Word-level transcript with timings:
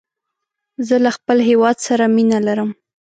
زه 0.87 0.95
له 1.03 1.11
خپل 1.17 1.37
هېواد 1.49 1.77
سره 1.87 2.05
مینه 2.15 2.39
لرم 2.47 2.69